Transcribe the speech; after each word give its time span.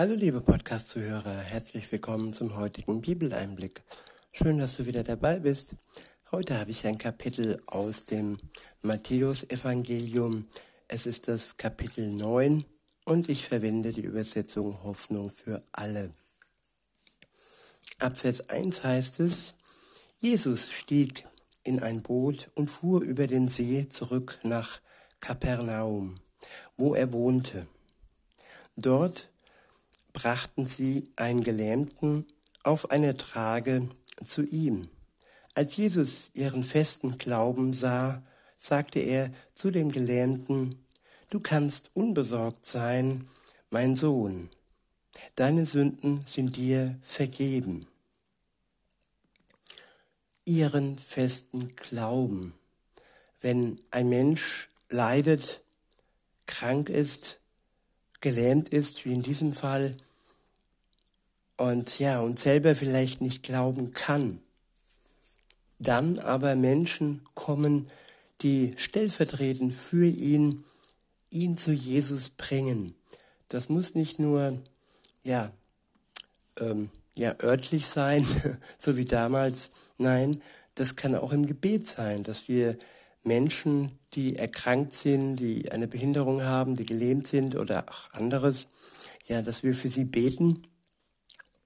Hallo 0.00 0.14
liebe 0.14 0.40
Podcast-Zuhörer, 0.40 1.40
herzlich 1.40 1.92
willkommen 1.92 2.32
zum 2.32 2.56
heutigen 2.56 3.02
Bibeleinblick. 3.02 3.82
Schön, 4.32 4.56
dass 4.56 4.78
du 4.78 4.86
wieder 4.86 5.04
dabei 5.04 5.40
bist. 5.40 5.74
Heute 6.32 6.58
habe 6.58 6.70
ich 6.70 6.86
ein 6.86 6.96
Kapitel 6.96 7.62
aus 7.66 8.06
dem 8.06 8.38
Matthäus-Evangelium. 8.80 10.46
Es 10.88 11.04
ist 11.04 11.28
das 11.28 11.58
Kapitel 11.58 12.08
9 12.08 12.64
und 13.04 13.28
ich 13.28 13.46
verwende 13.46 13.92
die 13.92 14.00
Übersetzung 14.00 14.82
Hoffnung 14.84 15.30
für 15.30 15.62
alle. 15.70 16.12
Ab 17.98 18.16
Vers 18.16 18.48
1 18.48 18.82
heißt 18.82 19.20
es, 19.20 19.54
Jesus 20.18 20.72
stieg 20.72 21.26
in 21.62 21.78
ein 21.78 22.00
Boot 22.00 22.50
und 22.54 22.70
fuhr 22.70 23.02
über 23.02 23.26
den 23.26 23.48
See 23.48 23.86
zurück 23.86 24.40
nach 24.44 24.80
Kapernaum, 25.20 26.14
wo 26.78 26.94
er 26.94 27.12
wohnte. 27.12 27.66
Dort 28.76 29.30
brachten 30.12 30.66
sie 30.66 31.10
einen 31.16 31.42
Gelähmten 31.42 32.26
auf 32.62 32.90
eine 32.90 33.16
Trage 33.16 33.88
zu 34.24 34.42
ihm. 34.42 34.82
Als 35.54 35.76
Jesus 35.76 36.30
ihren 36.34 36.64
festen 36.64 37.18
Glauben 37.18 37.72
sah, 37.72 38.22
sagte 38.56 39.00
er 39.00 39.32
zu 39.54 39.70
dem 39.70 39.90
Gelähmten, 39.90 40.76
Du 41.30 41.38
kannst 41.38 41.90
unbesorgt 41.94 42.66
sein, 42.66 43.28
mein 43.70 43.94
Sohn, 43.94 44.50
deine 45.36 45.64
Sünden 45.64 46.24
sind 46.26 46.56
dir 46.56 46.98
vergeben. 47.02 47.86
Ihren 50.44 50.98
festen 50.98 51.76
Glauben. 51.76 52.54
Wenn 53.40 53.78
ein 53.92 54.08
Mensch 54.08 54.68
leidet, 54.88 55.62
krank 56.46 56.88
ist, 56.88 57.39
gelähmt 58.20 58.68
ist, 58.68 59.04
wie 59.04 59.12
in 59.12 59.22
diesem 59.22 59.52
Fall, 59.52 59.96
und 61.56 61.98
ja, 61.98 62.20
und 62.20 62.38
selber 62.38 62.74
vielleicht 62.74 63.20
nicht 63.20 63.42
glauben 63.42 63.92
kann, 63.92 64.40
dann 65.78 66.18
aber 66.18 66.56
Menschen 66.56 67.20
kommen, 67.34 67.90
die 68.40 68.74
stellvertretend 68.78 69.74
für 69.74 70.06
ihn, 70.06 70.64
ihn 71.30 71.58
zu 71.58 71.72
Jesus 71.72 72.30
bringen. 72.30 72.94
Das 73.50 73.68
muss 73.68 73.94
nicht 73.94 74.18
nur, 74.18 74.58
ja, 75.22 75.52
ähm, 76.58 76.88
ja, 77.14 77.36
örtlich 77.42 77.86
sein, 77.86 78.26
so 78.78 78.96
wie 78.96 79.04
damals. 79.04 79.70
Nein, 79.98 80.40
das 80.74 80.96
kann 80.96 81.14
auch 81.14 81.32
im 81.32 81.46
Gebet 81.46 81.86
sein, 81.86 82.22
dass 82.22 82.48
wir 82.48 82.78
Menschen, 83.22 83.98
die 84.14 84.36
erkrankt 84.36 84.94
sind, 84.94 85.36
die 85.36 85.70
eine 85.70 85.86
Behinderung 85.86 86.42
haben, 86.42 86.76
die 86.76 86.86
gelähmt 86.86 87.26
sind 87.26 87.54
oder 87.54 87.84
auch 87.88 88.12
anderes, 88.12 88.68
ja, 89.26 89.42
dass 89.42 89.62
wir 89.62 89.74
für 89.74 89.88
sie 89.88 90.04
beten 90.04 90.62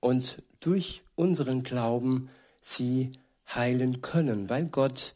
und 0.01 0.43
durch 0.61 1.03
unseren 1.15 1.63
Glauben 1.63 2.29
sie 2.61 3.13
heilen 3.49 4.03
können, 4.03 4.49
weil 4.49 4.67
Gott 4.67 5.15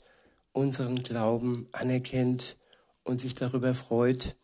unseren 0.52 1.02
Glauben 1.02 1.68
anerkennt 1.72 2.56
und 3.04 3.20
sich 3.20 3.34
darüber 3.34 3.74
freut, 3.74 4.36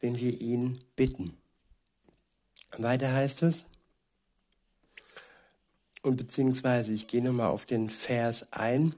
wenn 0.00 0.18
wir 0.18 0.40
ihn 0.40 0.78
bitten. 0.96 1.36
Weiter 2.78 3.12
heißt 3.12 3.42
es, 3.42 3.64
und 6.02 6.16
beziehungsweise 6.16 6.92
ich 6.92 7.06
gehe 7.06 7.22
nochmal 7.22 7.48
auf 7.48 7.64
den 7.64 7.88
Vers 7.88 8.52
ein, 8.52 8.94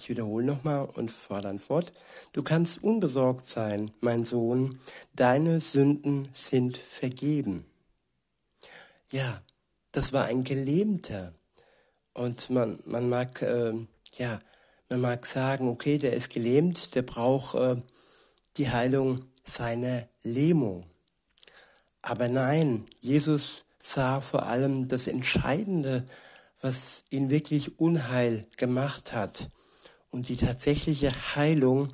ich 0.00 0.08
wiederhole 0.08 0.44
nochmal 0.44 0.88
und 0.94 1.10
fahre 1.10 1.42
dann 1.42 1.58
fort. 1.58 1.92
Du 2.32 2.42
kannst 2.42 2.82
unbesorgt 2.82 3.46
sein, 3.46 3.90
mein 4.00 4.24
Sohn, 4.24 4.78
deine 5.14 5.60
Sünden 5.60 6.28
sind 6.32 6.78
vergeben. 6.78 7.66
Ja, 9.10 9.42
das 9.92 10.12
war 10.12 10.24
ein 10.24 10.44
Gelähmter. 10.44 11.34
Und 12.14 12.50
man, 12.50 12.78
man 12.86 13.08
mag, 13.08 13.42
äh, 13.42 13.74
ja, 14.14 14.40
man 14.88 15.00
mag 15.00 15.26
sagen, 15.26 15.68
okay, 15.68 15.98
der 15.98 16.14
ist 16.14 16.30
gelähmt, 16.30 16.94
der 16.94 17.02
braucht 17.02 17.54
äh, 17.54 17.76
die 18.56 18.70
Heilung 18.70 19.20
seiner 19.44 20.08
Lähmung. 20.22 20.84
Aber 22.02 22.28
nein, 22.28 22.86
Jesus 23.00 23.64
sah 23.78 24.20
vor 24.20 24.46
allem 24.46 24.88
das 24.88 25.06
Entscheidende, 25.06 26.06
was 26.60 27.04
ihn 27.10 27.30
wirklich 27.30 27.78
Unheil 27.78 28.46
gemacht 28.56 29.12
hat. 29.12 29.50
Und 30.10 30.28
die 30.28 30.36
tatsächliche 30.36 31.12
Heilung 31.34 31.92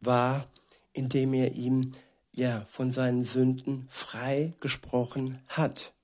war, 0.00 0.46
indem 0.92 1.34
er 1.34 1.52
ihm 1.52 1.92
ja 2.32 2.64
von 2.68 2.92
seinen 2.92 3.24
Sünden 3.24 3.86
frei 3.88 4.54
gesprochen 4.60 5.38
hat, 5.48 5.94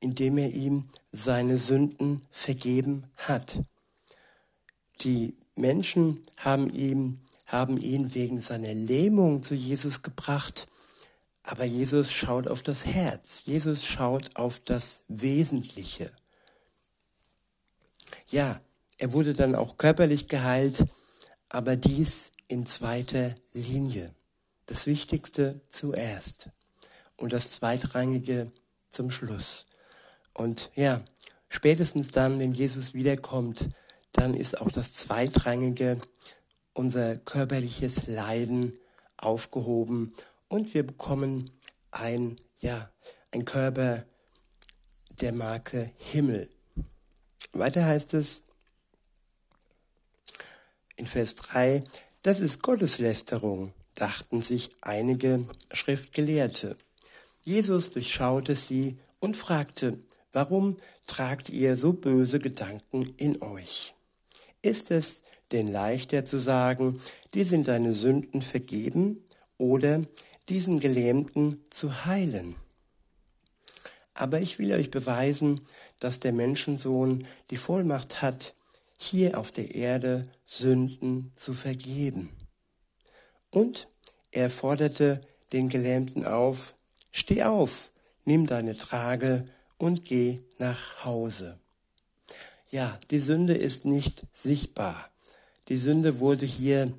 indem 0.00 0.38
er 0.38 0.50
ihm 0.50 0.88
seine 1.12 1.58
Sünden 1.58 2.22
vergeben 2.30 3.04
hat. 3.16 3.60
Die 5.00 5.34
Menschen 5.54 6.24
haben 6.36 6.70
ihm 6.70 7.20
haben 7.46 7.78
ihn 7.78 8.12
wegen 8.12 8.42
seiner 8.42 8.74
Lähmung 8.74 9.42
zu 9.42 9.54
Jesus 9.54 10.02
gebracht, 10.02 10.66
aber 11.44 11.64
Jesus 11.64 12.12
schaut 12.12 12.48
auf 12.48 12.64
das 12.64 12.84
Herz. 12.84 13.42
Jesus 13.44 13.86
schaut 13.86 14.34
auf 14.34 14.58
das 14.58 15.02
Wesentliche. 15.06 16.10
Ja, 18.28 18.60
er 18.98 19.12
wurde 19.12 19.32
dann 19.32 19.54
auch 19.54 19.76
körperlich 19.76 20.28
geheilt, 20.28 20.84
aber 21.48 21.76
dies 21.76 22.32
in 22.48 22.66
zweiter 22.66 23.34
Linie. 23.52 24.14
Das 24.66 24.86
Wichtigste 24.86 25.60
zuerst 25.68 26.48
und 27.16 27.32
das 27.32 27.52
Zweitrangige 27.52 28.50
zum 28.88 29.10
Schluss. 29.10 29.66
Und 30.32 30.70
ja, 30.74 31.02
spätestens 31.48 32.10
dann, 32.10 32.38
wenn 32.38 32.52
Jesus 32.52 32.94
wiederkommt, 32.94 33.68
dann 34.12 34.34
ist 34.34 34.60
auch 34.60 34.70
das 34.70 34.92
Zweitrangige, 34.92 35.98
unser 36.72 37.16
körperliches 37.16 38.06
Leiden 38.06 38.74
aufgehoben 39.16 40.12
und 40.48 40.74
wir 40.74 40.86
bekommen 40.86 41.50
ein, 41.90 42.36
ja, 42.58 42.90
ein 43.30 43.44
Körper 43.44 44.04
der 45.20 45.32
Marke 45.32 45.92
Himmel. 45.96 46.50
Weiter 47.52 47.84
heißt 47.84 48.14
es, 48.14 48.42
in 50.96 51.06
Vers 51.06 51.34
3, 51.36 51.84
das 52.22 52.40
ist 52.40 52.62
Gotteslästerung, 52.62 53.72
dachten 53.94 54.42
sich 54.42 54.70
einige 54.80 55.46
Schriftgelehrte. 55.72 56.76
Jesus 57.44 57.90
durchschaute 57.90 58.56
sie 58.56 58.98
und 59.20 59.36
fragte, 59.36 59.98
warum 60.32 60.76
tragt 61.06 61.50
ihr 61.50 61.76
so 61.76 61.92
böse 61.92 62.40
Gedanken 62.40 63.14
in 63.16 63.40
euch? 63.42 63.94
Ist 64.62 64.90
es 64.90 65.22
denn 65.52 65.70
leichter 65.70 66.24
zu 66.26 66.38
sagen, 66.38 67.00
dir 67.34 67.46
sind 67.46 67.68
deine 67.68 67.94
Sünden 67.94 68.42
vergeben 68.42 69.24
oder 69.58 70.02
diesen 70.48 70.80
Gelähmten 70.80 71.64
zu 71.70 72.04
heilen? 72.04 72.56
Aber 74.14 74.40
ich 74.40 74.58
will 74.58 74.72
euch 74.72 74.90
beweisen, 74.90 75.60
dass 76.00 76.18
der 76.18 76.32
Menschensohn 76.32 77.26
die 77.50 77.56
Vollmacht 77.56 78.22
hat, 78.22 78.55
hier 78.98 79.38
auf 79.38 79.52
der 79.52 79.74
Erde 79.74 80.28
Sünden 80.44 81.32
zu 81.34 81.52
vergeben. 81.52 82.30
Und 83.50 83.88
er 84.30 84.50
forderte 84.50 85.20
den 85.52 85.68
Gelähmten 85.68 86.24
auf, 86.24 86.74
steh 87.10 87.42
auf, 87.42 87.90
nimm 88.24 88.46
deine 88.46 88.76
Trage 88.76 89.46
und 89.78 90.04
geh 90.04 90.40
nach 90.58 91.04
Hause. 91.04 91.58
Ja, 92.70 92.98
die 93.10 93.20
Sünde 93.20 93.54
ist 93.54 93.84
nicht 93.84 94.24
sichtbar. 94.32 95.10
Die 95.68 95.76
Sünde 95.76 96.20
wurde 96.20 96.46
hier 96.46 96.92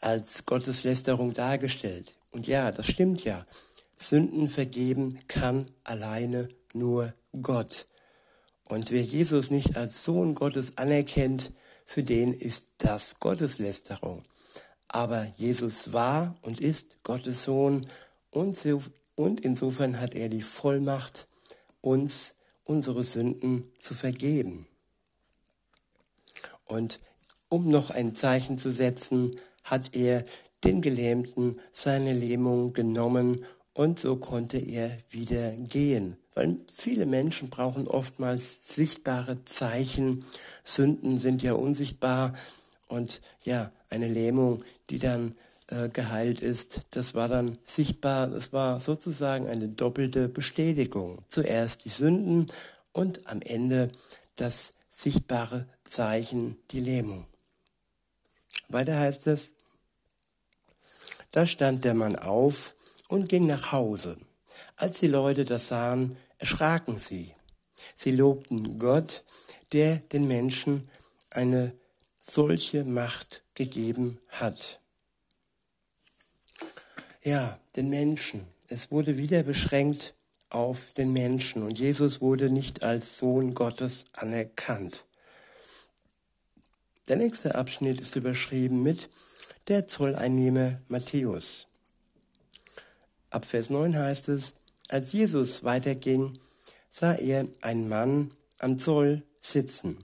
als 0.00 0.46
Gotteslästerung 0.46 1.34
dargestellt. 1.34 2.14
Und 2.30 2.46
ja, 2.46 2.70
das 2.70 2.86
stimmt 2.86 3.24
ja. 3.24 3.46
Sünden 3.96 4.48
vergeben 4.48 5.16
kann 5.26 5.66
alleine 5.84 6.48
nur 6.72 7.14
Gott. 7.42 7.86
Und 8.68 8.90
wer 8.90 9.02
Jesus 9.02 9.50
nicht 9.50 9.76
als 9.76 10.04
Sohn 10.04 10.34
Gottes 10.34 10.76
anerkennt, 10.76 11.52
für 11.86 12.02
den 12.02 12.34
ist 12.34 12.66
das 12.78 13.18
Gotteslästerung. 13.18 14.24
Aber 14.88 15.26
Jesus 15.36 15.92
war 15.92 16.36
und 16.42 16.60
ist 16.60 17.02
Gottes 17.02 17.44
Sohn 17.44 17.86
und, 18.30 18.58
so, 18.58 18.82
und 19.14 19.40
insofern 19.40 20.00
hat 20.00 20.14
er 20.14 20.28
die 20.28 20.42
Vollmacht, 20.42 21.28
uns 21.80 22.34
unsere 22.64 23.04
Sünden 23.04 23.72
zu 23.78 23.94
vergeben. 23.94 24.66
Und 26.66 27.00
um 27.48 27.70
noch 27.70 27.90
ein 27.90 28.14
Zeichen 28.14 28.58
zu 28.58 28.70
setzen, 28.70 29.30
hat 29.64 29.96
er 29.96 30.26
den 30.64 30.82
Gelähmten 30.82 31.60
seine 31.72 32.12
Lähmung 32.12 32.74
genommen 32.74 33.46
und 33.78 34.00
so 34.00 34.16
konnte 34.16 34.58
er 34.58 34.98
wieder 35.08 35.52
gehen. 35.52 36.16
Weil 36.34 36.56
viele 36.66 37.06
Menschen 37.06 37.48
brauchen 37.48 37.86
oftmals 37.86 38.58
sichtbare 38.64 39.44
Zeichen. 39.44 40.24
Sünden 40.64 41.18
sind 41.20 41.44
ja 41.44 41.52
unsichtbar 41.52 42.34
und 42.88 43.20
ja, 43.44 43.70
eine 43.88 44.08
Lähmung, 44.08 44.64
die 44.90 44.98
dann 44.98 45.36
äh, 45.68 45.88
geheilt 45.90 46.40
ist, 46.40 46.80
das 46.90 47.14
war 47.14 47.28
dann 47.28 47.56
sichtbar, 47.62 48.26
das 48.26 48.52
war 48.52 48.80
sozusagen 48.80 49.46
eine 49.46 49.68
doppelte 49.68 50.28
Bestätigung. 50.28 51.22
Zuerst 51.28 51.84
die 51.84 51.90
Sünden 51.90 52.46
und 52.90 53.28
am 53.28 53.40
Ende 53.42 53.92
das 54.34 54.72
sichtbare 54.90 55.68
Zeichen, 55.84 56.56
die 56.72 56.80
Lähmung. 56.80 57.26
Weiter 58.68 58.98
heißt 58.98 59.28
es, 59.28 59.52
da 61.30 61.46
stand 61.46 61.84
der 61.84 61.94
Mann 61.94 62.16
auf 62.16 62.74
und 63.08 63.28
ging 63.28 63.46
nach 63.46 63.72
Hause. 63.72 64.16
Als 64.76 65.00
die 65.00 65.08
Leute 65.08 65.44
das 65.44 65.68
sahen, 65.68 66.16
erschraken 66.38 66.98
sie. 66.98 67.34
Sie 67.96 68.12
lobten 68.12 68.78
Gott, 68.78 69.24
der 69.72 69.96
den 69.96 70.28
Menschen 70.28 70.88
eine 71.30 71.72
solche 72.20 72.84
Macht 72.84 73.42
gegeben 73.54 74.18
hat. 74.28 74.80
Ja, 77.22 77.58
den 77.76 77.88
Menschen. 77.88 78.46
Es 78.68 78.90
wurde 78.90 79.16
wieder 79.16 79.42
beschränkt 79.42 80.14
auf 80.50 80.92
den 80.92 81.12
Menschen 81.12 81.62
und 81.62 81.78
Jesus 81.78 82.20
wurde 82.20 82.50
nicht 82.50 82.82
als 82.82 83.18
Sohn 83.18 83.54
Gottes 83.54 84.06
anerkannt. 84.12 85.04
Der 87.08 87.16
nächste 87.16 87.54
Abschnitt 87.54 88.00
ist 88.00 88.16
überschrieben 88.16 88.82
mit 88.82 89.08
der 89.68 89.86
Zolleinnehmer 89.86 90.80
Matthäus. 90.88 91.67
Ab 93.30 93.44
Vers 93.44 93.70
9 93.70 93.96
heißt 93.96 94.28
es, 94.28 94.54
als 94.88 95.12
Jesus 95.12 95.64
weiterging, 95.64 96.38
sah 96.90 97.14
er 97.14 97.46
einen 97.60 97.88
Mann 97.88 98.32
am 98.58 98.78
Zoll 98.78 99.22
sitzen. 99.40 99.98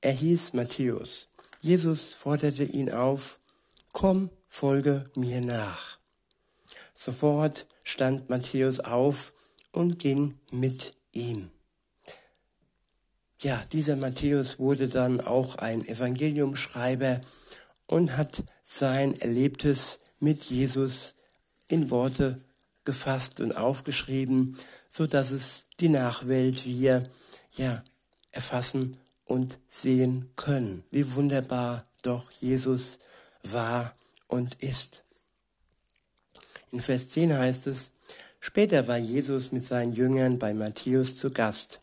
Er 0.00 0.12
hieß 0.12 0.54
Matthäus. 0.54 1.28
Jesus 1.62 2.14
forderte 2.14 2.64
ihn 2.64 2.90
auf, 2.90 3.38
komm, 3.92 4.30
folge 4.48 5.04
mir 5.14 5.42
nach. 5.42 5.98
Sofort 6.94 7.66
stand 7.82 8.30
Matthäus 8.30 8.80
auf 8.80 9.32
und 9.72 9.98
ging 9.98 10.38
mit 10.50 10.94
ihm. 11.12 11.50
Ja, 13.38 13.62
dieser 13.72 13.96
Matthäus 13.96 14.58
wurde 14.58 14.88
dann 14.88 15.20
auch 15.20 15.56
ein 15.56 15.86
Evangeliumschreiber 15.86 17.20
und 17.86 18.16
hat 18.16 18.42
sein 18.62 19.18
Erlebtes 19.20 19.98
mit 20.18 20.44
Jesus 20.44 21.14
in 21.68 21.90
Worte 21.90 22.40
gefasst 22.90 23.38
und 23.40 23.56
aufgeschrieben, 23.56 24.56
so 24.88 25.06
dass 25.06 25.30
es 25.30 25.62
die 25.78 25.88
Nachwelt 25.88 26.66
wir 26.66 27.04
ja 27.56 27.84
erfassen 28.32 28.98
und 29.24 29.58
sehen 29.68 30.32
können, 30.34 30.82
wie 30.90 31.14
wunderbar 31.14 31.84
doch 32.02 32.32
Jesus 32.32 32.98
war 33.44 33.94
und 34.26 34.56
ist. 34.56 35.04
In 36.72 36.80
Vers 36.80 37.10
10 37.10 37.32
heißt 37.32 37.68
es, 37.68 37.92
später 38.40 38.88
war 38.88 38.98
Jesus 38.98 39.52
mit 39.52 39.64
seinen 39.64 39.92
Jüngern 39.92 40.40
bei 40.40 40.52
Matthäus 40.52 41.16
zu 41.16 41.30
Gast. 41.30 41.78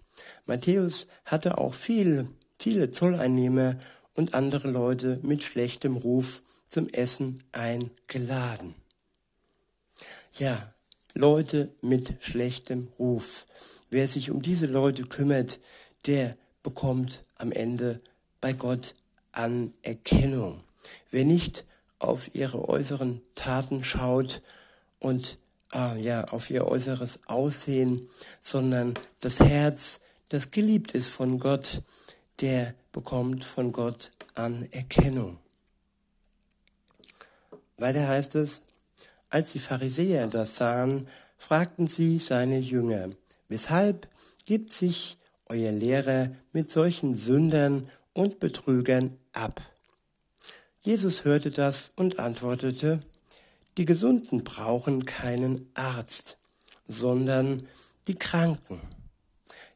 Matthäus 0.45 1.07
hatte 1.24 1.57
auch 1.57 1.74
viele, 1.74 2.27
viele 2.59 2.92
Zolleinnehmer 2.92 3.77
und 4.13 4.33
andere 4.33 4.69
Leute 4.69 5.21
mit 5.21 5.42
schlechtem 5.42 5.95
Ruf 5.95 6.42
zum 6.68 6.89
Essen 6.89 7.44
eingeladen. 7.54 8.75
Ja, 10.38 10.74
Leute 11.17 11.71
mit 11.81 12.13
schlechtem 12.19 12.89
Ruf. 12.99 13.47
Wer 13.89 14.07
sich 14.07 14.31
um 14.31 14.41
diese 14.41 14.67
Leute 14.67 15.03
kümmert, 15.03 15.59
der 16.05 16.37
bekommt 16.63 17.23
am 17.35 17.51
Ende 17.51 17.97
bei 18.39 18.53
Gott 18.53 18.93
Anerkennung. 19.31 20.63
Wer 21.09 21.25
nicht 21.25 21.65
auf 21.99 22.33
ihre 22.35 22.69
äußeren 22.69 23.21
Taten 23.35 23.83
schaut 23.83 24.41
und 24.99 25.37
ah, 25.71 25.95
ja, 25.95 26.25
auf 26.25 26.49
ihr 26.49 26.67
äußeres 26.67 27.19
Aussehen, 27.27 28.07
sondern 28.41 28.93
das 29.19 29.39
Herz, 29.39 29.99
das 30.29 30.51
geliebt 30.51 30.93
ist 30.93 31.09
von 31.09 31.39
Gott, 31.39 31.81
der 32.41 32.75
bekommt 32.91 33.43
von 33.43 33.71
Gott 33.71 34.11
Anerkennung. 34.35 35.39
Weiter 37.77 38.07
heißt 38.07 38.35
es, 38.35 38.61
als 39.29 39.51
die 39.53 39.59
Pharisäer 39.59 40.27
das 40.27 40.56
sahen, 40.56 41.07
fragten 41.38 41.88
sie 41.88 42.19
seine 42.19 42.59
Jünger, 42.59 43.09
weshalb 43.47 44.07
gibt 44.45 44.74
sich 44.74 45.18
euer 45.45 45.71
Lehrer 45.71 46.29
mit 46.51 46.71
solchen 46.71 47.15
Sündern 47.15 47.89
und 48.13 48.39
Betrügern 48.39 49.18
ab? 49.33 49.62
Jesus 50.81 51.25
hörte 51.25 51.51
das 51.51 51.91
und 51.95 52.19
antwortete, 52.19 53.00
die 53.77 53.85
Gesunden 53.85 54.44
brauchen 54.44 55.06
keinen 55.06 55.69
Arzt, 55.75 56.38
sondern 56.88 57.68
die 58.07 58.15
Kranken. 58.15 58.81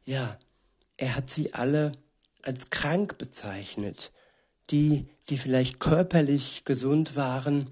Ja, 0.04 0.36
er 0.96 1.14
hat 1.14 1.28
sie 1.28 1.54
alle 1.54 1.92
als 2.42 2.70
krank 2.70 3.18
bezeichnet, 3.18 4.10
die, 4.70 5.06
die 5.28 5.38
vielleicht 5.38 5.78
körperlich 5.78 6.64
gesund 6.64 7.14
waren, 7.14 7.68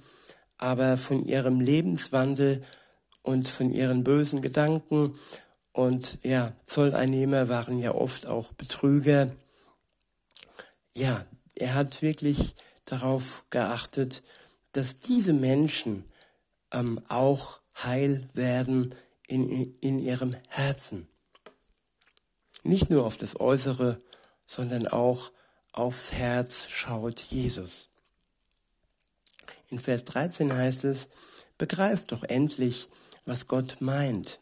aber 0.61 0.99
von 0.99 1.25
ihrem 1.25 1.61
Lebenswandel 1.61 2.61
und 3.23 3.49
von 3.49 3.71
ihren 3.71 4.05
bösen 4.05 4.43
Gedanken 4.43 5.15
und 5.73 6.19
ja, 6.23 6.53
Zolleinnehmer 6.65 7.49
waren 7.49 7.79
ja 7.79 7.95
oft 7.95 8.27
auch 8.27 8.53
Betrüger. 8.53 9.31
Ja, 10.95 11.25
er 11.55 11.75
hat 11.75 12.03
wirklich 12.03 12.57
darauf 12.85 13.45
geachtet, 13.51 14.23
dass 14.73 15.01
diese 15.01 15.33
Menschen 15.33 16.05
ähm, 16.73 17.01
auch 17.09 17.61
heil 17.77 18.27
werden 18.35 18.95
in, 19.27 19.77
in 19.77 19.99
ihrem 19.99 20.35
Herzen. 20.49 21.09
Nicht 22.63 22.91
nur 22.91 23.07
auf 23.07 23.17
das 23.17 23.39
Äußere, 23.39 24.03
sondern 24.45 24.89
auch 24.89 25.33
aufs 25.73 26.13
Herz 26.13 26.67
schaut 26.69 27.21
Jesus. 27.21 27.90
In 29.71 29.79
Vers 29.79 30.05
13 30.05 30.53
heißt 30.53 30.85
es, 30.85 31.09
begreift 31.57 32.13
doch 32.13 32.25
endlich, 32.25 32.89
was 33.25 33.47
Gott 33.47 33.77
meint, 33.81 34.41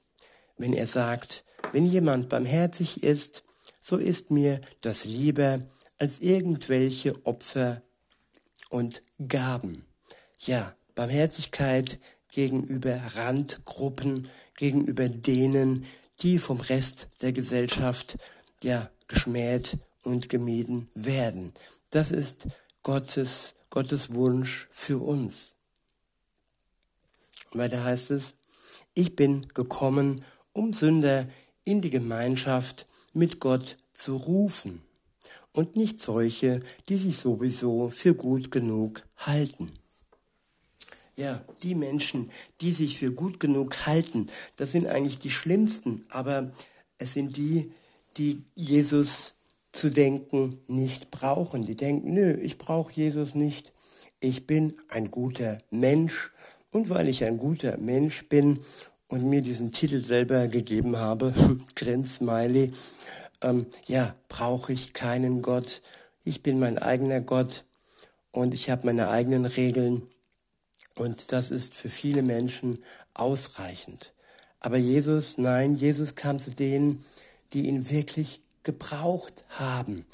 wenn 0.56 0.72
er 0.72 0.86
sagt, 0.86 1.44
wenn 1.72 1.84
jemand 1.84 2.28
barmherzig 2.28 3.02
ist, 3.02 3.42
so 3.80 3.96
ist 3.96 4.30
mir 4.30 4.60
das 4.80 5.04
lieber 5.04 5.60
als 5.98 6.20
irgendwelche 6.20 7.14
Opfer 7.26 7.82
und 8.70 9.02
Gaben. 9.28 9.84
Ja, 10.40 10.75
Barmherzigkeit 10.94 11.98
gegenüber 12.31 13.00
Randgruppen, 13.14 14.28
gegenüber 14.56 15.08
denen, 15.08 15.86
die 16.20 16.38
vom 16.38 16.60
Rest 16.60 17.08
der 17.20 17.32
Gesellschaft 17.32 18.17
ja 18.62 18.91
geschmäht 19.06 19.79
und 20.03 20.29
gemieden 20.29 20.91
werden. 20.94 21.53
Das 21.91 22.10
ist 22.10 22.46
Gottes 22.82 23.55
Gottes 23.70 24.15
Wunsch 24.15 24.69
für 24.70 24.98
uns. 24.98 25.55
Weiter 27.53 27.84
heißt 27.84 28.10
es, 28.10 28.34
ich 28.94 29.17
bin 29.17 29.48
gekommen, 29.48 30.25
um 30.53 30.72
Sünder 30.72 31.29
in 31.65 31.81
die 31.81 31.91
Gemeinschaft 31.91 32.87
mit 33.13 33.41
Gott 33.41 33.77
zu 33.93 34.17
rufen 34.17 34.82
und 35.53 35.77
nicht 35.77 36.01
solche, 36.01 36.63
die 36.89 36.96
sich 36.96 37.19
sowieso 37.19 37.91
für 37.91 38.15
gut 38.15 38.51
genug 38.51 39.03
halten. 39.17 39.72
Ja, 41.17 41.44
die 41.63 41.75
Menschen, 41.75 42.31
die 42.60 42.72
sich 42.72 42.96
für 42.96 43.13
gut 43.13 43.41
genug 43.41 43.87
halten, 43.87 44.29
das 44.56 44.72
sind 44.72 44.87
eigentlich 44.87 45.19
die 45.19 45.31
schlimmsten, 45.31 46.06
aber 46.10 46.53
es 46.98 47.13
sind 47.13 47.37
die, 47.37 47.72
die 48.17 48.44
Jesus 48.55 49.34
zu 49.79 49.91
denken 49.91 50.61
nicht 50.67 51.11
brauchen. 51.11 51.65
Die 51.65 51.77
denken, 51.77 52.13
nö, 52.13 52.32
ich 52.32 52.58
brauche 52.58 52.93
Jesus 52.93 53.35
nicht. 53.35 53.73
Ich 54.20 54.47
bin 54.47 54.77
ein 54.89 55.11
guter 55.11 55.58
Mensch. 55.70 56.32
Und 56.70 56.91
weil 56.91 57.08
ich 57.08 57.25
ein 57.25 57.39
guter 57.39 57.79
Mensch 57.79 58.29
bin 58.29 58.61
und 59.08 59.25
mir 59.25 59.41
diesen 59.41 59.73
Titel 59.73 60.05
selber 60.05 60.49
gegeben 60.49 60.97
habe, 60.97 61.32
Grins-Smiley, 61.77 62.73
ähm, 63.41 63.67
ja, 63.87 64.15
brauche 64.29 64.73
ich 64.73 64.93
keinen 64.93 65.43
Gott. 65.43 65.82
Ich 66.25 66.43
bin 66.43 66.58
mein 66.58 66.79
eigener 66.79 67.20
Gott 67.20 67.65
und 68.32 68.55
ich 68.55 68.70
habe 68.70 68.87
meine 68.87 69.08
eigenen 69.08 69.47
Regeln. 69.47 70.03
Und 70.97 71.32
das 71.32 71.51
ist 71.51 71.75
für 71.75 71.89
viele 71.89 72.23
Menschen 72.23 72.82
ausreichend. 73.15 74.13
Aber 74.61 74.77
Jesus, 74.77 75.39
nein, 75.39 75.77
Jesus 75.77 76.17
kam 76.17 76.41
zu 76.41 76.51
denen, 76.51 77.05
die 77.53 77.67
ihn 77.69 77.89
wirklich 77.89 78.43
gebraucht 78.62 79.44
haben. 79.50 80.05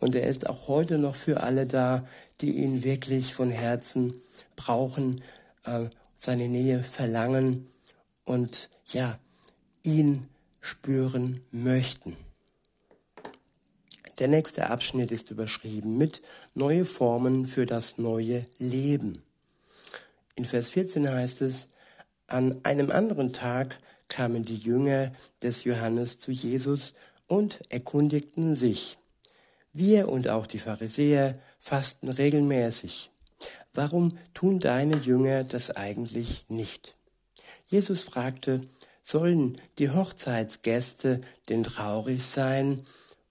Und 0.00 0.14
er 0.14 0.28
ist 0.28 0.48
auch 0.48 0.68
heute 0.68 0.98
noch 0.98 1.14
für 1.14 1.42
alle 1.42 1.66
da, 1.66 2.06
die 2.40 2.56
ihn 2.56 2.84
wirklich 2.84 3.34
von 3.34 3.50
Herzen 3.50 4.14
brauchen, 4.56 5.22
äh, 5.64 5.86
seine 6.14 6.48
Nähe 6.48 6.82
verlangen 6.82 7.68
und 8.24 8.70
ja, 8.86 9.18
ihn 9.82 10.28
spüren 10.60 11.42
möchten. 11.50 12.16
Der 14.18 14.28
nächste 14.28 14.68
Abschnitt 14.68 15.12
ist 15.12 15.30
überschrieben 15.30 15.96
mit 15.96 16.20
neue 16.54 16.84
Formen 16.84 17.46
für 17.46 17.64
das 17.64 17.96
neue 17.96 18.46
Leben. 18.58 19.22
In 20.34 20.44
Vers 20.44 20.70
14 20.70 21.08
heißt 21.08 21.40
es, 21.40 21.68
an 22.26 22.60
einem 22.64 22.90
anderen 22.90 23.32
Tag 23.32 23.78
kamen 24.08 24.44
die 24.44 24.56
Jünger 24.56 25.12
des 25.42 25.64
Johannes 25.64 26.18
zu 26.18 26.32
Jesus 26.32 26.92
und 27.30 27.60
erkundigten 27.68 28.56
sich. 28.56 28.98
Wir 29.72 30.08
und 30.08 30.28
auch 30.28 30.48
die 30.48 30.58
Pharisäer 30.58 31.38
fasten 31.60 32.08
regelmäßig. 32.08 33.10
Warum 33.72 34.08
tun 34.34 34.58
deine 34.58 34.96
Jünger 34.96 35.44
das 35.44 35.70
eigentlich 35.70 36.44
nicht? 36.48 36.94
Jesus 37.68 38.02
fragte, 38.02 38.62
sollen 39.04 39.60
die 39.78 39.90
Hochzeitsgäste 39.90 41.20
denn 41.48 41.62
traurig 41.62 42.24
sein 42.24 42.80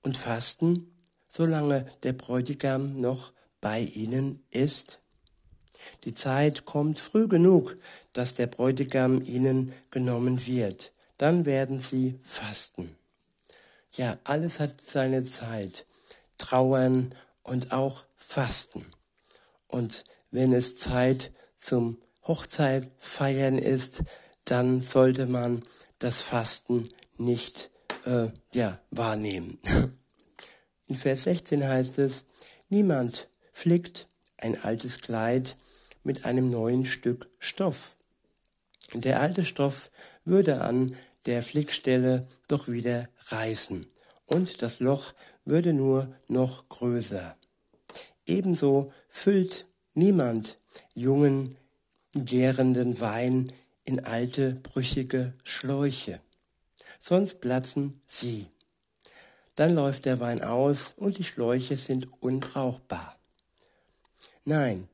und 0.02 0.16
fasten, 0.16 0.96
solange 1.28 1.86
der 2.04 2.14
Bräutigam 2.14 3.02
noch 3.02 3.34
bei 3.60 3.82
ihnen 3.82 4.42
ist? 4.50 5.00
Die 6.06 6.14
Zeit 6.14 6.66
kommt 6.66 7.00
früh 7.00 7.28
genug, 7.28 7.78
dass 8.14 8.34
der 8.34 8.48
Bräutigam 8.48 9.22
ihnen 9.24 9.74
genommen 9.92 10.46
wird. 10.46 10.94
Dann 11.18 11.46
werden 11.46 11.82
sie 11.82 12.18
fasten. 12.22 12.96
Ja, 13.96 14.18
alles 14.24 14.60
hat 14.60 14.82
seine 14.82 15.24
Zeit. 15.24 15.86
Trauern 16.38 17.14
und 17.44 17.72
auch 17.72 18.06
Fasten. 18.16 18.86
Und 19.68 20.06
wenn 20.32 20.54
es 20.54 20.78
Zeit 20.78 21.32
zum 21.58 22.02
Hochzeit 22.28 22.90
feiern 23.00 23.58
ist, 23.58 24.04
dann 24.46 24.82
sollte 24.82 25.26
man 25.26 25.64
das 25.98 26.22
Fasten 26.22 26.88
nicht 27.18 27.70
äh, 28.06 28.28
ja, 28.54 28.80
wahrnehmen. 28.92 29.60
In 30.88 30.96
Vers 30.96 31.24
16 31.24 31.68
heißt 31.68 32.00
es, 32.00 32.26
niemand 32.70 33.28
flickt 33.52 34.08
ein 34.38 34.62
altes 34.64 35.02
Kleid 35.02 35.56
mit 36.04 36.26
einem 36.26 36.50
neuen 36.50 36.86
Stück 36.86 37.30
Stoff. 37.40 37.96
Der 38.94 39.20
alte 39.20 39.46
Stoff 39.46 39.92
würde 40.26 40.62
an 40.62 40.96
der 41.26 41.44
Flickstelle 41.44 42.28
doch 42.48 42.68
wieder 42.68 43.10
reißen 43.28 43.86
und 44.26 44.62
das 44.62 44.80
Loch 44.80 45.14
würde 45.46 45.74
nur 45.74 46.16
noch 46.28 46.70
größer. 46.70 47.36
Ebenso 48.26 48.94
füllt 49.10 49.66
niemand 49.94 50.60
jungen, 50.94 51.56
gärenden 52.14 53.00
Wein 53.00 53.52
in 53.84 54.04
alte, 54.04 54.54
brüchige 54.54 55.34
Schläuche, 55.44 56.22
sonst 57.00 57.42
platzen 57.42 58.02
sie. 58.08 58.48
Dann 59.56 59.74
läuft 59.74 60.06
der 60.06 60.20
Wein 60.20 60.42
aus 60.42 60.94
und 60.96 61.18
die 61.18 61.24
Schläuche 61.24 61.78
sind 61.78 62.08
unbrauchbar. 62.22 63.18
Nein, 64.46 64.88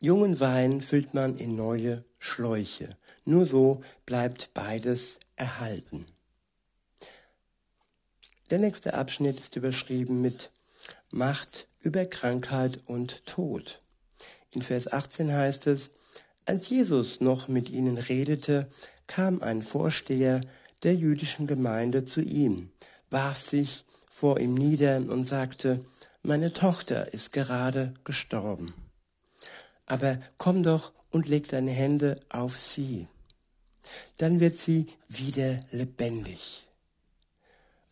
jungen 0.00 0.40
Wein 0.40 0.80
füllt 0.80 1.14
man 1.14 1.36
in 1.36 1.56
neue 1.56 2.04
Schläuche. 2.18 2.96
Nur 3.24 3.44
so 3.44 3.82
bleibt 4.06 4.50
beides 4.54 5.18
erhalten. 5.38 6.06
Der 8.50 8.58
nächste 8.58 8.94
Abschnitt 8.94 9.38
ist 9.38 9.56
überschrieben 9.56 10.20
mit 10.20 10.50
Macht 11.10 11.68
über 11.80 12.04
Krankheit 12.04 12.80
und 12.86 13.24
Tod. 13.26 13.78
In 14.50 14.62
Vers 14.62 14.90
18 14.90 15.32
heißt 15.32 15.66
es, 15.66 15.90
als 16.46 16.68
Jesus 16.70 17.20
noch 17.20 17.48
mit 17.48 17.68
ihnen 17.68 17.98
redete, 17.98 18.68
kam 19.06 19.42
ein 19.42 19.62
Vorsteher 19.62 20.40
der 20.82 20.94
jüdischen 20.94 21.46
Gemeinde 21.46 22.04
zu 22.04 22.22
ihm, 22.22 22.70
warf 23.10 23.46
sich 23.46 23.84
vor 24.10 24.40
ihm 24.40 24.54
nieder 24.54 24.96
und 24.96 25.26
sagte, 25.26 25.84
meine 26.22 26.52
Tochter 26.52 27.12
ist 27.12 27.32
gerade 27.32 27.94
gestorben. 28.04 28.74
Aber 29.86 30.18
komm 30.36 30.62
doch 30.62 30.92
und 31.10 31.28
leg 31.28 31.48
deine 31.48 31.70
Hände 31.70 32.20
auf 32.28 32.58
sie. 32.58 33.08
Dann 34.16 34.40
wird 34.40 34.56
sie 34.56 34.86
wieder 35.08 35.62
lebendig. 35.70 36.66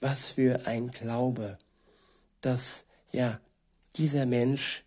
Was 0.00 0.30
für 0.30 0.66
ein 0.66 0.90
Glaube, 0.90 1.56
dass 2.40 2.84
ja 3.12 3.40
dieser 3.96 4.26
Mensch 4.26 4.84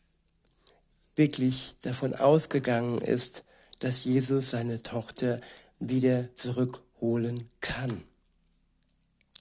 wirklich 1.16 1.76
davon 1.82 2.16
ausgegangen 2.16 3.00
ist, 3.00 3.44
dass 3.80 4.04
Jesus 4.04 4.52
seine 4.52 4.82
Tochter 4.82 5.42
wieder 5.80 6.34
zurückholen 6.36 7.48
kann. 7.62 8.04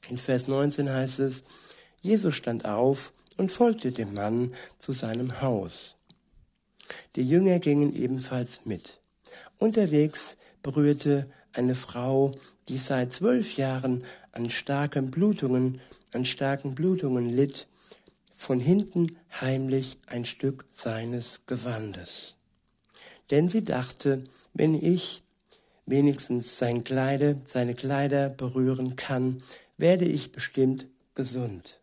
In 0.08 0.16
Vers 0.16 0.48
19 0.48 0.88
heißt 0.90 1.18
es, 1.20 1.44
Jesus 2.00 2.34
stand 2.34 2.64
auf 2.64 3.12
und 3.37 3.52
folgte 3.52 3.92
dem 3.92 4.14
Mann 4.14 4.54
zu 4.78 4.92
seinem 4.92 5.40
Haus. 5.40 5.96
Die 7.16 7.28
Jünger 7.28 7.58
gingen 7.58 7.94
ebenfalls 7.94 8.64
mit. 8.64 9.00
Unterwegs 9.58 10.37
berührte 10.62 11.30
eine 11.52 11.75
Frau, 11.75 12.35
die 12.69 12.78
seit 12.78 13.12
zwölf 13.12 13.57
Jahren 13.57 14.05
an 14.33 14.50
starken 14.50 15.11
Blutungen, 15.11 15.81
an 16.12 16.25
starken 16.25 16.75
Blutungen 16.75 17.28
litt, 17.28 17.67
von 18.35 18.61
hinten 18.61 19.17
heimlich 19.40 19.99
ein 20.07 20.25
Stück 20.25 20.64
seines 20.73 21.40
Gewandes. 21.47 22.37
Denn 23.31 23.49
sie 23.49 23.64
dachte, 23.64 24.23
wenn 24.55 24.75
ich 24.75 25.23
wenigstens 25.87 26.59
sein 26.59 26.85
Kleide, 26.85 27.40
seine 27.45 27.75
Kleider 27.75 28.28
berühren 28.28 28.97
kann, 28.97 29.43
werde 29.76 30.05
ich 30.05 30.33
bestimmt 30.33 30.87
gesund. 31.14 31.81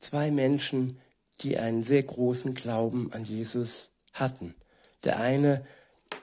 Zwei 0.00 0.30
Menschen, 0.30 0.98
die 1.40 1.58
einen 1.58 1.84
sehr 1.84 2.02
großen 2.02 2.54
Glauben 2.54 3.12
an 3.12 3.24
Jesus 3.24 3.90
hatten. 4.12 4.54
Der 5.04 5.20
eine 5.20 5.62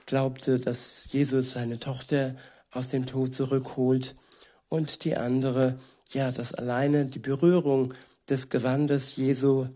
glaubte, 0.04 0.58
dass 0.58 1.04
Jesus 1.08 1.52
seine 1.52 1.78
Tochter 1.78 2.34
aus 2.76 2.88
dem 2.88 3.06
Tod 3.06 3.34
zurückholt 3.34 4.14
und 4.68 5.04
die 5.04 5.16
andere, 5.16 5.78
ja, 6.12 6.30
dass 6.30 6.54
alleine 6.54 7.06
die 7.06 7.18
Berührung 7.18 7.94
des 8.28 8.48
Gewandes 8.48 9.16
Jesu 9.16 9.68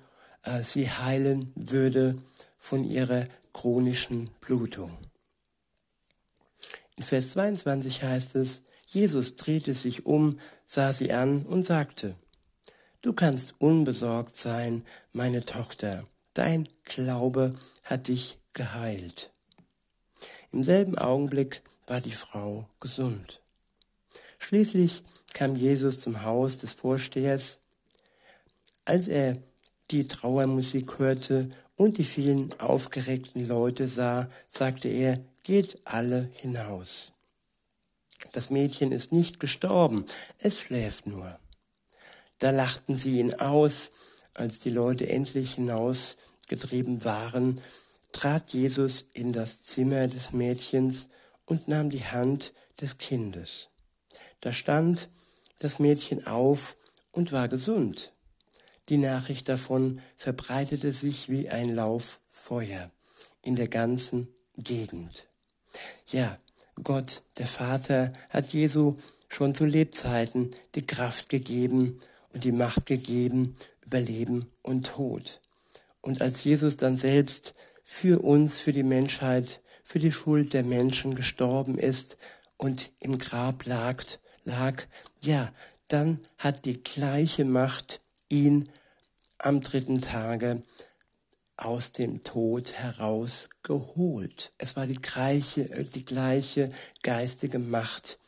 äh, 0.43 0.63
sie 0.63 0.91
heilen 0.91 1.53
würde 1.55 2.17
von 2.59 2.85
ihrer 2.85 3.27
chronischen 3.53 4.31
Blutung. 4.41 4.97
In 6.97 7.03
Vers 7.03 7.31
22 7.31 8.03
heißt 8.03 8.37
es, 8.37 8.63
Jesus 8.87 9.37
drehte 9.37 9.75
sich 9.75 10.07
um, 10.07 10.39
sah 10.67 10.93
sie 10.93 11.13
an 11.13 11.47
und 11.47 11.65
sagte, 11.65 12.17
Du 13.03 13.15
kannst 13.15 13.55
unbesorgt 13.59 14.37
sein, 14.37 14.85
meine 15.13 15.47
Tochter, 15.47 16.05
dein 16.35 16.69
Glaube 16.85 17.55
hat 17.83 18.09
dich 18.09 18.39
geheilt. 18.53 19.31
Im 20.53 20.65
selben 20.65 20.99
Augenblick 20.99 21.63
war 21.87 22.01
die 22.01 22.13
Frau 22.13 22.69
gesund. 22.81 23.41
Schließlich 24.39 25.05
kam 25.33 25.55
Jesus 25.55 26.01
zum 26.01 26.23
Haus 26.23 26.59
des 26.59 26.73
Vorstehers. 26.73 27.59
Als 28.85 29.07
er 29.07 29.37
die 29.91 30.07
Trauermusik 30.07 30.99
hörte 30.99 31.51
und 31.77 31.99
die 31.99 32.05
vielen 32.05 32.59
aufgeregten 32.61 33.47
Leute 33.47 33.89
sah, 33.89 34.29
sagte 34.51 34.89
er, 34.89 35.21
geht 35.43 35.79
alle 35.85 36.31
hinaus. 36.35 37.13
Das 38.33 38.51
Mädchen 38.51 38.93
ist 38.93 39.13
nicht 39.13 39.41
gestorben, 39.41 40.05
es 40.39 40.59
schläft 40.59 41.07
nur. 41.07 41.39
Da 42.39 42.51
lachten 42.51 42.97
sie 42.97 43.21
ihn 43.21 43.35
aus, 43.35 43.91
als 44.35 44.59
die 44.59 44.71
Leute 44.71 45.09
endlich 45.09 45.55
hinausgetrieben 45.55 47.05
waren, 47.05 47.61
trat 48.13 48.53
Jesus 48.53 49.05
in 49.13 49.33
das 49.33 49.63
Zimmer 49.63 50.07
des 50.07 50.33
Mädchens 50.33 51.09
und 51.47 51.69
nahm 51.69 51.91
die 51.91 52.05
Hand 52.05 52.53
des 52.81 52.99
Kindes. 52.99 53.69
Da 54.41 54.53
stand 54.53 55.09
das 55.59 55.79
Mädchen 55.79 56.27
auf 56.27 56.77
und 57.13 57.33
war 57.33 57.49
gesund. 57.49 58.13
Die 58.89 58.97
Nachricht 58.97 59.49
davon 59.49 60.01
verbreitete 60.17 60.93
sich 60.93 61.29
wie 61.29 61.49
ein 61.49 61.75
Lauffeuer 61.75 62.91
in 63.43 63.55
der 63.55 63.69
ganzen 63.69 64.29
Gegend. 64.57 65.27
Ja, 66.09 66.39
Gott, 66.83 67.23
der 67.39 67.47
Vater, 67.47 68.13
hat 68.31 68.49
Jesu 68.49 68.97
schon 69.29 69.55
zu 69.55 69.65
Lebzeiten 69.65 70.51
die 70.75 70.87
Kraft 70.87 71.29
gegeben 71.29 71.99
und 72.33 72.45
die 72.45 72.53
Macht 72.53 72.87
gegeben 72.87 73.55
über 73.85 74.01
Leben 74.01 74.51
und 74.63 74.87
Tod. 74.87 75.41
Und 76.01 76.23
als 76.23 76.43
Jesus 76.45 76.77
dann 76.77 76.97
selbst 76.97 77.55
für 77.93 78.21
uns, 78.21 78.61
für 78.61 78.71
die 78.71 78.85
Menschheit, 78.85 79.61
für 79.83 79.99
die 79.99 80.13
Schuld 80.13 80.55
der 80.55 80.63
Menschen 80.63 81.17
gestorben 81.17 81.77
ist 81.77 82.19
und 82.57 82.93
im 83.01 83.19
Grab 83.19 83.67
lag, 83.67 84.05
lag, 84.45 84.85
ja, 85.23 85.53
dann 85.89 86.21
hat 86.39 86.67
die 86.67 86.81
gleiche 86.85 87.45
Macht 87.45 88.01
ihn 88.29 88.71
am 89.39 89.61
dritten 89.61 89.99
Tage 89.99 90.63
aus 91.57 91.91
dem 91.91 92.23
Tod 92.23 92.73
herausgeholt. 92.75 94.53
Es 94.57 94.77
war 94.77 94.87
die 94.87 95.03
gleiche, 95.03 95.65
die 95.85 96.05
gleiche 96.05 96.71
geistige 97.03 97.59
Macht, 97.59 98.21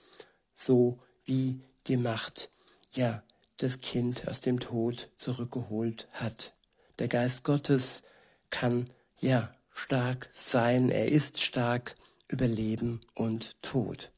so 0.57 0.99
wie 1.25 1.61
die 1.87 1.99
Macht, 1.99 2.51
ja, 2.95 3.23
das 3.59 3.79
Kind 3.79 4.27
aus 4.27 4.41
dem 4.41 4.59
Tod 4.59 5.09
zurückgeholt 5.15 6.09
hat. 6.11 6.53
Der 6.99 7.07
Geist 7.07 7.45
Gottes 7.45 8.03
kann 8.51 8.87
ja, 9.23 9.55
stark 9.73 10.29
sein. 10.33 10.91
Er 10.91 11.07
ist 11.07 11.41
stark 11.41 11.97
über 12.29 12.47
Leben 12.47 13.01
und 13.15 13.63
Tod. 13.63 14.11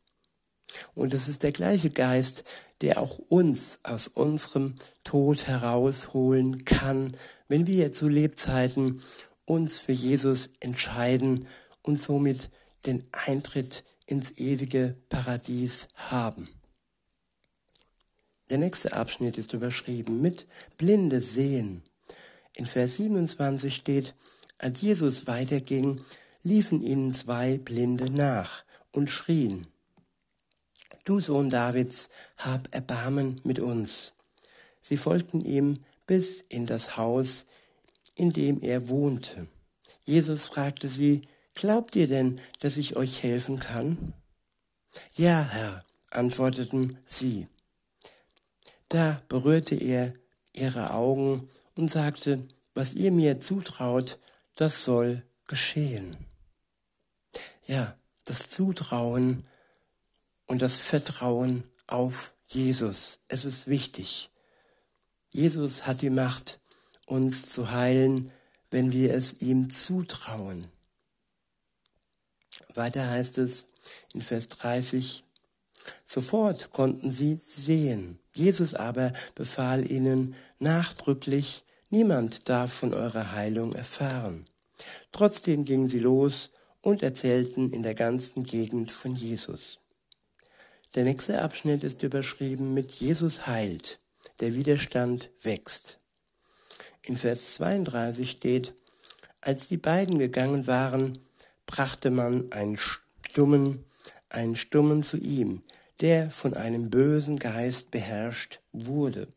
Und 0.94 1.14
es 1.14 1.28
ist 1.28 1.42
der 1.42 1.52
gleiche 1.52 1.90
Geist, 1.90 2.42
der 2.80 3.00
auch 3.00 3.18
uns 3.18 3.78
aus 3.82 4.08
unserem 4.08 4.74
Tod 5.04 5.46
herausholen 5.46 6.64
kann, 6.64 7.16
wenn 7.48 7.66
wir 7.66 7.92
zu 7.92 8.08
Lebzeiten 8.08 9.02
uns 9.44 9.78
für 9.78 9.92
Jesus 9.92 10.48
entscheiden 10.60 11.46
und 11.82 12.00
somit 12.00 12.50
den 12.86 13.06
Eintritt 13.12 13.84
ins 14.06 14.32
ewige 14.38 14.96
Paradies 15.08 15.86
haben. 15.94 16.48
Der 18.50 18.58
nächste 18.58 18.94
Abschnitt 18.94 19.38
ist 19.38 19.52
überschrieben 19.52 20.20
mit 20.20 20.46
Blinde 20.76 21.20
sehen. 21.20 21.82
In 22.54 22.66
Vers 22.66 22.96
27 22.96 23.74
steht, 23.74 24.14
als 24.64 24.80
Jesus 24.80 25.26
weiterging, 25.26 26.02
liefen 26.42 26.80
ihnen 26.82 27.12
zwei 27.12 27.58
Blinde 27.58 28.10
nach 28.10 28.64
und 28.92 29.10
schrien, 29.10 29.66
Du 31.04 31.20
Sohn 31.20 31.50
Davids, 31.50 32.08
hab 32.38 32.74
Erbarmen 32.74 33.38
mit 33.44 33.58
uns. 33.58 34.14
Sie 34.80 34.96
folgten 34.96 35.42
ihm 35.42 35.74
bis 36.06 36.40
in 36.48 36.64
das 36.64 36.96
Haus, 36.96 37.44
in 38.14 38.30
dem 38.30 38.58
er 38.62 38.88
wohnte. 38.88 39.48
Jesus 40.04 40.46
fragte 40.46 40.88
sie, 40.88 41.28
Glaubt 41.54 41.94
ihr 41.94 42.08
denn, 42.08 42.40
dass 42.60 42.78
ich 42.78 42.96
euch 42.96 43.22
helfen 43.22 43.60
kann? 43.60 44.14
Ja, 45.14 45.46
Herr, 45.50 45.84
antworteten 46.10 46.96
sie. 47.04 47.48
Da 48.88 49.20
berührte 49.28 49.74
er 49.74 50.14
ihre 50.54 50.94
Augen 50.94 51.50
und 51.76 51.90
sagte, 51.90 52.48
was 52.72 52.94
ihr 52.94 53.12
mir 53.12 53.38
zutraut, 53.38 54.18
das 54.54 54.84
soll 54.84 55.22
geschehen. 55.46 56.16
Ja, 57.66 57.96
das 58.24 58.50
Zutrauen 58.50 59.46
und 60.46 60.62
das 60.62 60.76
Vertrauen 60.76 61.64
auf 61.86 62.34
Jesus. 62.46 63.20
Es 63.28 63.44
ist 63.44 63.66
wichtig. 63.66 64.30
Jesus 65.30 65.86
hat 65.86 66.02
die 66.02 66.10
Macht, 66.10 66.60
uns 67.06 67.48
zu 67.50 67.70
heilen, 67.70 68.32
wenn 68.70 68.92
wir 68.92 69.14
es 69.14 69.40
ihm 69.40 69.70
zutrauen. 69.70 70.66
Weiter 72.74 73.08
heißt 73.08 73.38
es 73.38 73.66
in 74.12 74.22
Vers 74.22 74.48
30, 74.48 75.24
sofort 76.04 76.70
konnten 76.70 77.12
sie 77.12 77.40
sehen. 77.44 78.18
Jesus 78.34 78.74
aber 78.74 79.12
befahl 79.34 79.90
ihnen 79.90 80.34
nachdrücklich, 80.58 81.63
niemand 81.94 82.48
darf 82.48 82.72
von 82.72 82.92
eurer 82.92 83.30
Heilung 83.32 83.72
erfahren. 83.72 84.48
Trotzdem 85.12 85.64
gingen 85.64 85.88
sie 85.88 86.00
los 86.00 86.50
und 86.80 87.04
erzählten 87.04 87.70
in 87.70 87.84
der 87.84 87.94
ganzen 87.94 88.42
Gegend 88.42 88.90
von 88.90 89.14
Jesus. 89.14 89.78
Der 90.96 91.04
nächste 91.04 91.40
Abschnitt 91.40 91.84
ist 91.84 92.02
überschrieben 92.02 92.74
mit 92.74 92.90
Jesus 92.90 93.46
heilt. 93.46 94.00
Der 94.40 94.54
Widerstand 94.54 95.30
wächst. 95.40 96.00
In 97.02 97.16
Vers 97.16 97.54
32 97.54 98.28
steht, 98.28 98.74
als 99.40 99.68
die 99.68 99.76
beiden 99.76 100.18
gegangen 100.18 100.66
waren, 100.66 101.18
brachte 101.64 102.10
man 102.10 102.50
einen 102.50 102.76
Stummen, 102.76 103.84
einen 104.30 104.56
Stummen 104.56 105.04
zu 105.04 105.16
ihm, 105.16 105.62
der 106.00 106.32
von 106.32 106.54
einem 106.54 106.90
bösen 106.90 107.38
Geist 107.38 107.92
beherrscht 107.92 108.58
wurde. 108.72 109.28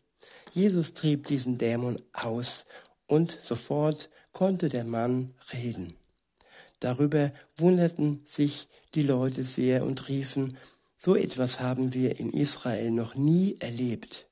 Jesus 0.58 0.94
trieb 0.94 1.28
diesen 1.28 1.60
Dämon 1.60 2.02
aus 2.14 2.66
und 3.06 3.38
sofort 3.40 4.10
konnte 4.34 4.70
der 4.70 4.86
Mann 4.86 5.36
reden. 5.54 5.94
Darüber 6.80 7.30
wunderten 7.58 8.26
sich 8.26 8.68
die 8.96 9.04
Leute 9.04 9.44
sehr 9.44 9.86
und 9.86 10.10
riefen, 10.10 10.58
so 10.98 11.16
etwas 11.16 11.60
haben 11.60 11.94
wir 11.94 12.20
in 12.20 12.32
Israel 12.32 12.90
noch 12.90 13.14
nie 13.14 13.56
erlebt. 13.60 14.26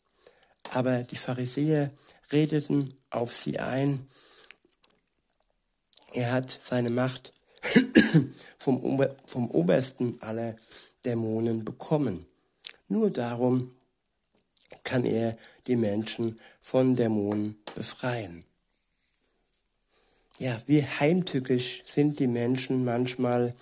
Aber 0.71 1.03
die 1.03 1.15
Pharisäer 1.15 1.91
redeten 2.31 2.95
auf 3.11 3.31
sie 3.31 3.59
ein. 3.59 4.07
Er 6.11 6.31
hat 6.31 6.59
seine 6.59 6.89
Macht 6.89 7.33
vom, 8.57 8.83
Ober 8.83 9.15
vom 9.27 9.51
Obersten 9.51 10.19
aller 10.23 10.55
Dämonen 11.05 11.63
bekommen. 11.63 12.25
Nur 12.87 13.11
darum 13.11 13.71
kann 14.83 15.05
er 15.05 15.37
die 15.67 15.75
Menschen 15.75 16.39
von 16.61 16.95
Dämonen 16.95 17.57
befreien. 17.75 18.43
Ja, 20.37 20.61
wie 20.65 20.83
heimtückisch 20.83 21.83
sind 21.85 22.19
die 22.19 22.27
Menschen 22.27 22.83
manchmal, 22.83 23.53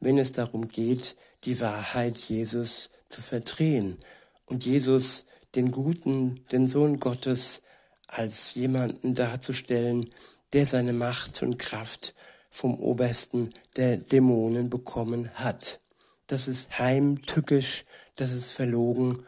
wenn 0.00 0.18
es 0.18 0.32
darum 0.32 0.68
geht, 0.68 1.16
die 1.44 1.60
Wahrheit 1.60 2.18
Jesus 2.18 2.90
zu 3.08 3.20
verdrehen 3.20 3.98
und 4.46 4.64
Jesus, 4.64 5.24
den 5.54 5.70
Guten, 5.72 6.44
den 6.52 6.68
Sohn 6.68 7.00
Gottes, 7.00 7.62
als 8.06 8.54
jemanden 8.54 9.14
darzustellen, 9.14 10.10
der 10.52 10.66
seine 10.66 10.92
Macht 10.92 11.42
und 11.42 11.58
Kraft 11.58 12.14
vom 12.50 12.78
Obersten 12.78 13.50
der 13.76 13.96
Dämonen 13.96 14.70
bekommen 14.70 15.30
hat. 15.34 15.80
Das 16.26 16.46
ist 16.48 16.78
heimtückisch, 16.78 17.84
das 18.16 18.32
ist 18.32 18.52
verlogen 18.52 19.24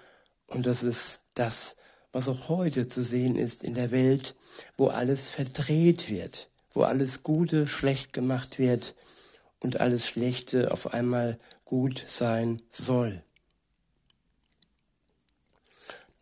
und 0.47 0.67
das 0.67 0.83
ist 0.83 1.21
das, 1.35 1.77
was 2.15 2.29
auch 2.29 2.49
heute 2.49 2.89
zu 2.89 3.03
sehen 3.03 3.37
ist 3.37 3.65
in 3.65 3.75
der 3.75 3.91
Welt, 3.91 4.37
wo 4.77 4.87
alles 4.87 5.29
verdreht 5.29 6.09
wird, 6.09 6.49
wo 6.73 6.83
alles 6.83 7.25
Gute 7.25 7.67
schlecht 7.67 8.13
gemacht 8.13 8.61
wird 8.61 8.95
und 9.59 9.81
alles 9.81 10.07
Schlechte 10.07 10.71
auf 10.71 10.95
einmal 10.95 11.39
gut 11.65 12.05
sein 12.07 12.63
soll. 12.71 13.21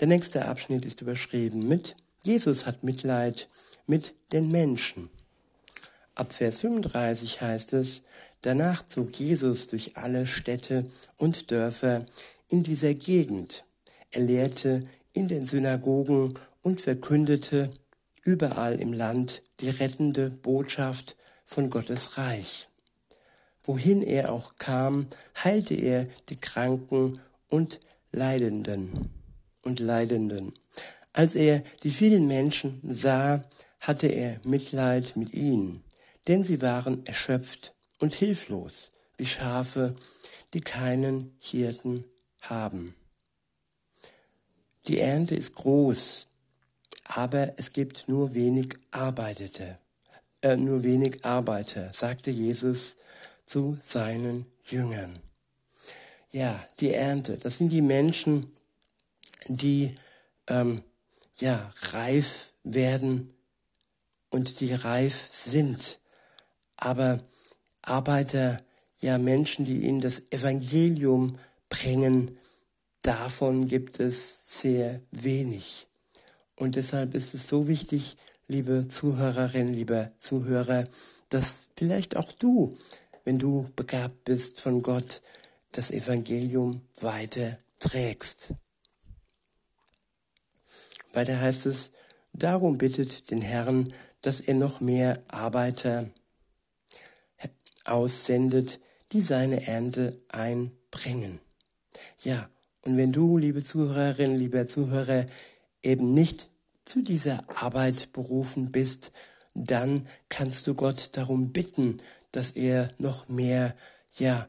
Der 0.01 0.09
nächste 0.09 0.47
Abschnitt 0.47 0.87
ist 0.87 1.03
überschrieben 1.03 1.69
mit 1.69 1.95
Jesus 2.25 2.67
hat 2.67 2.85
Mitleid 2.85 3.49
mit 3.87 4.15
den 4.33 4.49
Menschen. 4.49 5.11
Ab 6.15 6.33
Vers 6.33 6.61
35 6.61 7.41
heißt 7.41 7.73
es, 7.73 8.03
danach 8.43 8.87
zog 8.87 9.13
Jesus 9.17 9.67
durch 9.67 9.97
alle 9.97 10.27
Städte 10.27 10.87
und 11.17 11.51
Dörfer 11.51 12.07
in 12.49 12.63
dieser 12.63 12.95
Gegend. 12.95 13.65
Er 14.13 14.21
lehrte 14.21 14.85
in 15.13 15.29
den 15.29 15.47
Synagogen 15.47 16.39
und 16.63 16.81
verkündete 16.81 17.71
überall 18.23 18.81
im 18.81 18.93
Land 18.93 19.43
die 19.61 19.71
rettende 19.71 20.31
Botschaft 20.31 21.17
von 21.45 21.71
Gottes 21.71 22.19
Reich. 22.19 22.69
Wohin 23.65 24.03
er 24.03 24.33
auch 24.33 24.57
kam, 24.57 25.07
heilte 25.43 25.75
er 25.75 26.07
die 26.29 26.37
Kranken 26.37 27.21
und 27.49 27.81
Leidenden 28.11 29.11
und 29.63 29.79
Leidenden. 29.79 30.53
Als 31.13 31.35
er 31.35 31.63
die 31.83 31.91
vielen 31.91 32.27
Menschen 32.27 32.81
sah, 32.83 33.45
hatte 33.81 34.07
er 34.07 34.41
Mitleid 34.45 35.17
mit 35.17 35.35
ihnen, 35.35 35.85
denn 36.27 36.45
sie 36.45 36.63
waren 36.63 37.05
erschöpft 37.07 37.75
und 37.99 38.15
hilflos, 38.15 38.93
wie 39.17 39.27
Schafe, 39.27 39.95
die 40.55 40.61
keinen 40.61 41.37
Hirten 41.41 42.05
haben. 42.41 42.95
Die 44.89 44.99
Ernte 44.99 45.35
ist 45.35 45.55
groß, 45.55 46.27
aber 47.05 47.55
es 47.57 47.73
gibt 47.73 48.09
nur 48.09 48.35
wenig 48.35 48.75
Arbeitete, 48.91 49.79
äh, 50.43 50.57
nur 50.57 50.83
wenig 50.83 51.25
Arbeiter, 51.25 51.93
sagte 51.93 52.31
Jesus 52.31 52.97
zu 53.47 53.79
seinen 53.83 54.47
Jüngern. 54.65 55.19
Ja, 56.31 56.67
die 56.81 56.93
Ernte, 56.93 57.37
das 57.37 57.59
sind 57.59 57.71
die 57.71 57.83
Menschen, 57.83 58.53
die 59.47 59.95
ähm, 60.49 60.81
ja, 61.39 61.71
reif 61.93 62.53
werden 62.65 63.35
und 64.31 64.61
die 64.61 64.73
reif 64.73 65.29
sind. 65.31 65.99
Aber 66.77 67.19
Arbeiter, 67.83 68.63
ja 69.01 69.19
Menschen, 69.19 69.65
die 69.65 69.85
ihnen 69.85 70.01
das 70.01 70.23
Evangelium 70.31 71.39
bringen, 71.69 72.39
davon 73.03 73.69
gibt 73.69 74.01
es 74.01 74.61
sehr 74.61 75.01
wenig. 75.11 75.87
Und 76.57 76.77
deshalb 76.77 77.15
ist 77.15 77.35
es 77.35 77.49
so 77.49 77.69
wichtig, 77.69 78.17
liebe 78.47 78.89
Zuhörerin, 78.89 79.73
lieber 79.73 80.13
Zuhörer, 80.19 80.87
dass 81.29 81.69
vielleicht 81.77 82.17
auch 82.17 82.33
du, 82.33 82.75
wenn 83.25 83.39
du 83.39 83.69
begabt 83.77 84.25
bist 84.25 84.61
von 84.61 84.83
Gott, 84.83 85.23
das 85.73 85.91
Evangelium 85.91 86.83
weiter 87.01 87.59
trägst. 87.79 88.55
Weiter 91.13 91.41
heißt 91.41 91.67
es, 91.67 91.91
darum 92.33 92.79
bittet 92.79 93.31
den 93.31 93.43
Herrn, 93.43 93.93
dass 94.21 94.41
er 94.41 94.55
noch 94.55 94.81
mehr 94.81 95.23
Arbeiter 95.29 96.11
aussendet, 97.85 98.81
die 99.13 99.21
seine 99.21 99.67
Ernte 99.67 100.17
einbringen. 100.29 101.41
Ja, 102.23 102.49
und 102.85 102.97
wenn 102.97 103.13
du, 103.13 103.39
liebe 103.39 103.65
Zuhörerin, 103.65 104.37
lieber 104.37 104.67
Zuhörer, 104.67 105.27
eben 105.83 106.13
nicht 106.13 106.49
zu 106.85 107.03
dieser 107.03 107.43
Arbeit 107.63 108.13
berufen 108.13 108.73
bist, 108.73 109.13
dann 109.55 110.07
kannst 110.29 110.67
du 110.67 110.75
Gott 110.75 111.11
darum 111.17 111.53
bitten, 111.53 112.01
dass 112.33 112.51
er 112.53 112.89
noch 112.99 113.29
mehr, 113.29 113.75
ja, 114.19 114.49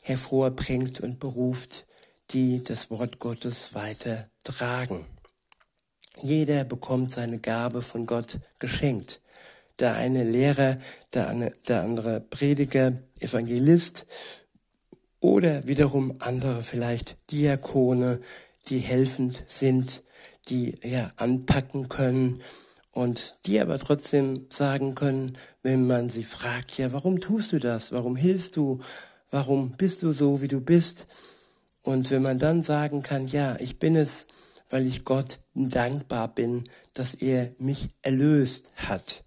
hervorbringt 0.00 1.00
und 1.00 1.18
beruft, 1.18 1.86
die 2.30 2.62
das 2.62 2.90
Wort 2.90 3.18
Gottes 3.18 3.74
weiter 3.74 4.28
tragen. 4.44 5.06
Jeder 6.22 6.64
bekommt 6.64 7.10
seine 7.10 7.38
Gabe 7.38 7.82
von 7.82 8.06
Gott 8.06 8.38
geschenkt. 8.58 9.20
Der 9.78 9.96
eine 9.96 10.22
Lehrer, 10.24 10.76
der, 11.12 11.28
eine, 11.28 11.50
der 11.66 11.82
andere 11.82 12.20
Prediger, 12.20 12.94
Evangelist 13.18 14.06
oder 15.24 15.66
wiederum 15.66 16.16
andere 16.18 16.62
vielleicht 16.62 17.16
Diakone, 17.30 18.20
die 18.68 18.76
helfend 18.76 19.42
sind, 19.46 20.02
die 20.48 20.78
ja 20.84 21.12
anpacken 21.16 21.88
können 21.88 22.42
und 22.90 23.36
die 23.46 23.58
aber 23.58 23.78
trotzdem 23.78 24.44
sagen 24.50 24.94
können, 24.94 25.38
wenn 25.62 25.86
man 25.86 26.10
sie 26.10 26.24
fragt, 26.24 26.76
ja, 26.76 26.92
warum 26.92 27.22
tust 27.22 27.52
du 27.52 27.58
das? 27.58 27.90
Warum 27.90 28.16
hilfst 28.16 28.56
du? 28.56 28.80
Warum 29.30 29.78
bist 29.78 30.02
du 30.02 30.12
so, 30.12 30.42
wie 30.42 30.48
du 30.48 30.60
bist? 30.60 31.06
Und 31.82 32.10
wenn 32.10 32.20
man 32.20 32.36
dann 32.36 32.62
sagen 32.62 33.02
kann, 33.02 33.26
ja, 33.26 33.56
ich 33.60 33.78
bin 33.78 33.96
es, 33.96 34.26
weil 34.68 34.84
ich 34.84 35.06
Gott 35.06 35.38
dankbar 35.54 36.34
bin, 36.34 36.64
dass 36.92 37.14
er 37.14 37.50
mich 37.56 37.88
erlöst 38.02 38.72
hat. 38.76 39.24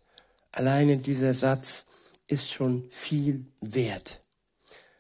Alleine 0.52 0.98
dieser 0.98 1.34
Satz 1.34 1.86
ist 2.28 2.54
schon 2.54 2.86
viel 2.92 3.48
wert. 3.62 4.22